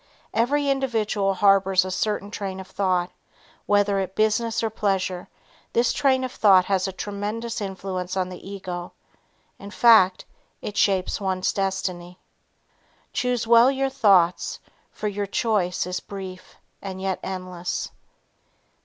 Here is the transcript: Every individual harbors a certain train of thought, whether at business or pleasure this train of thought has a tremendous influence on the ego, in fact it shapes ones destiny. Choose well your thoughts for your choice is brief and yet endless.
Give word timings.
Every 0.33 0.67
individual 0.67 1.35
harbors 1.35 1.85
a 1.85 1.91
certain 1.91 2.31
train 2.31 2.59
of 2.59 2.65
thought, 2.65 3.11
whether 3.67 3.99
at 3.99 4.15
business 4.15 4.63
or 4.63 4.71
pleasure 4.71 5.29
this 5.73 5.93
train 5.93 6.23
of 6.23 6.31
thought 6.31 6.65
has 6.65 6.87
a 6.87 6.91
tremendous 6.91 7.61
influence 7.61 8.17
on 8.17 8.29
the 8.29 8.49
ego, 8.49 8.93
in 9.59 9.69
fact 9.69 10.25
it 10.59 10.75
shapes 10.75 11.21
ones 11.21 11.53
destiny. 11.53 12.19
Choose 13.13 13.45
well 13.45 13.69
your 13.69 13.89
thoughts 13.91 14.59
for 14.91 15.07
your 15.07 15.27
choice 15.27 15.85
is 15.85 15.99
brief 15.99 16.55
and 16.81 16.99
yet 16.99 17.19
endless. 17.21 17.91